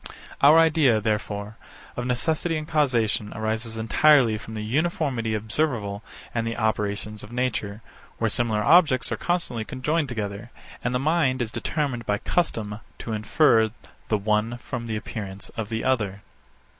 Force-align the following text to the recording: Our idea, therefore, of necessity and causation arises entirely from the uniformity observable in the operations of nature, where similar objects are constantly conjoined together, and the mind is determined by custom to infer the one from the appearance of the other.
Our 0.41 0.57
idea, 0.57 0.99
therefore, 0.99 1.57
of 1.95 2.07
necessity 2.07 2.57
and 2.57 2.67
causation 2.67 3.31
arises 3.35 3.77
entirely 3.77 4.35
from 4.39 4.55
the 4.55 4.63
uniformity 4.63 5.35
observable 5.35 6.01
in 6.33 6.43
the 6.43 6.57
operations 6.57 7.21
of 7.23 7.31
nature, 7.31 7.83
where 8.17 8.27
similar 8.27 8.63
objects 8.63 9.11
are 9.11 9.15
constantly 9.15 9.63
conjoined 9.63 10.09
together, 10.09 10.49
and 10.83 10.95
the 10.95 10.99
mind 10.99 11.39
is 11.39 11.51
determined 11.51 12.07
by 12.07 12.17
custom 12.17 12.79
to 12.97 13.13
infer 13.13 13.69
the 14.07 14.17
one 14.17 14.57
from 14.57 14.87
the 14.87 14.95
appearance 14.97 15.49
of 15.49 15.69
the 15.69 15.83
other. 15.83 16.23